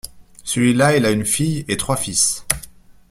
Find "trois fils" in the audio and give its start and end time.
1.77-2.43